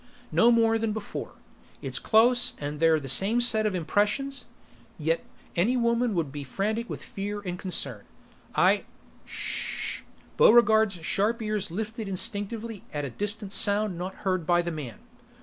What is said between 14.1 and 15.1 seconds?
heard by the man.